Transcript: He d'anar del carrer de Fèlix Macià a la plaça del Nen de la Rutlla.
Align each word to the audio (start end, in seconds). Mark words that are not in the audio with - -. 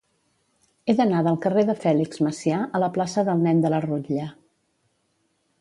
He 0.85 0.95
d'anar 0.99 1.19
del 1.27 1.37
carrer 1.43 1.65
de 1.67 1.75
Fèlix 1.83 2.23
Macià 2.29 2.63
a 2.79 2.83
la 2.87 2.91
plaça 2.97 3.27
del 3.31 3.47
Nen 3.49 3.63
de 3.67 3.73
la 3.75 3.85
Rutlla. 3.89 4.29